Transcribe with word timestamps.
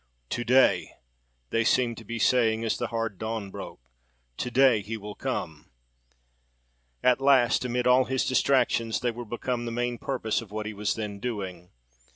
"To 0.31 0.43
day!"—they 0.43 1.63
seemed 1.63 1.95
to 1.99 2.03
be 2.03 2.17
saying 2.17 2.63
as 2.65 2.75
the 2.75 2.87
hard 2.87 3.19
dawn 3.19 3.51
broke,—"To 3.51 4.49
day, 4.49 4.81
he 4.81 4.97
will 4.97 5.13
come!" 5.13 5.69
At 7.03 7.21
last, 7.21 7.65
amid 7.65 7.85
all 7.85 8.05
his 8.05 8.25
distractions, 8.25 9.01
they 9.01 9.11
were 9.11 9.25
become 9.25 9.65
the 9.65 9.71
main 9.71 9.99
purpose 9.99 10.41
of 10.41 10.49
what 10.51 10.65
he 10.65 10.73
was 10.73 10.95
then 10.95 11.19
doing. 11.19 11.69